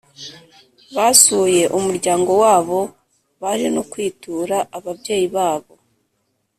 [0.95, 2.79] Basuye umuryango wabo
[3.41, 5.73] baje no kwitura ababyeyi babo